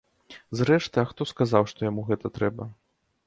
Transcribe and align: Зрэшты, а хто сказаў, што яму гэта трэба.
Зрэшты, 0.59 1.01
а 1.03 1.09
хто 1.11 1.27
сказаў, 1.33 1.69
што 1.73 1.79
яму 1.89 2.05
гэта 2.09 2.33
трэба. 2.39 2.67